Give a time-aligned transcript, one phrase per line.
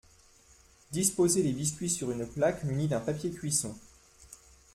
[0.91, 3.75] Disposez les biscuits sur une plaque munie d’un papier cuisson.